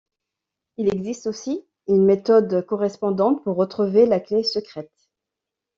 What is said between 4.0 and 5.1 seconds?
la clé secrète.